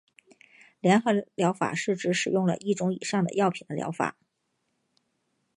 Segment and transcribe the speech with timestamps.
[0.79, 4.17] 联合疗法是指使用了一种以上的药品的疗法。